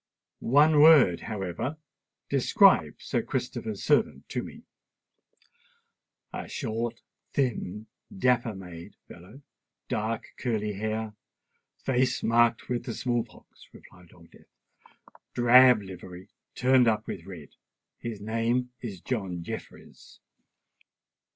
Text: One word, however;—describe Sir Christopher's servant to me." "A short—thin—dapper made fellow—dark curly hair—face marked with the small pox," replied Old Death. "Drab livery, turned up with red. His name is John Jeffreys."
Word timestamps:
One 0.39 0.81
word, 0.81 1.19
however;—describe 1.19 2.95
Sir 2.99 3.21
Christopher's 3.21 3.83
servant 3.83 4.27
to 4.29 4.41
me." 4.41 4.63
"A 6.33 6.47
short—thin—dapper 6.47 8.55
made 8.55 8.95
fellow—dark 9.07 10.25
curly 10.39 10.73
hair—face 10.73 12.23
marked 12.23 12.67
with 12.67 12.85
the 12.85 12.95
small 12.95 13.23
pox," 13.23 13.67
replied 13.71 14.11
Old 14.11 14.31
Death. 14.31 14.47
"Drab 15.35 15.83
livery, 15.83 16.29
turned 16.55 16.87
up 16.87 17.05
with 17.05 17.27
red. 17.27 17.49
His 17.99 18.19
name 18.19 18.71
is 18.81 19.01
John 19.01 19.43
Jeffreys." 19.43 20.19